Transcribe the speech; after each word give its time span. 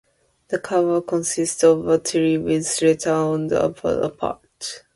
The 0.47 0.57
cover 0.57 0.99
consists 1.03 1.63
of 1.63 1.87
a 1.87 1.99
tree 1.99 2.35
with 2.39 2.81
letter 2.81 3.11
on 3.11 3.45
the 3.49 3.61
upper 3.61 4.09
part. 4.09 4.83